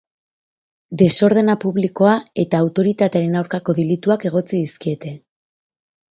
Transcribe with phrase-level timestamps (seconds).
[0.99, 5.13] Desordena publikoa eta autoritatearen aurkako delituak egotzi dizkiete.